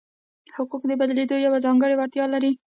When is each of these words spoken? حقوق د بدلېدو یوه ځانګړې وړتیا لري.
حقوق 0.55 0.83
د 0.87 0.91
بدلېدو 1.01 1.35
یوه 1.45 1.59
ځانګړې 1.65 1.95
وړتیا 1.97 2.25
لري. 2.33 2.51